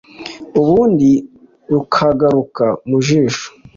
ubundi 0.59 1.11
rukagaruka 1.71 2.65
mu 2.89 2.97
jisho 3.05 3.47